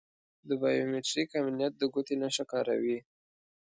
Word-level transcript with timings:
د 0.47 0.49
بایو 0.61 0.89
میتریک 0.93 1.29
امنیت 1.41 1.73
د 1.77 1.83
ګوتې 1.93 2.15
نښه 2.21 2.43
کاروي. 2.51 2.97